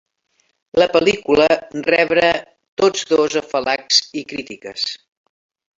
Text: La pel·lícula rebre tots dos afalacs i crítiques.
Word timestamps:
La 0.83 0.87
pel·lícula 0.93 1.47
rebre 1.89 2.25
tots 2.83 3.07
dos 3.13 3.39
afalacs 3.45 4.01
i 4.23 4.29
crítiques. 4.33 4.93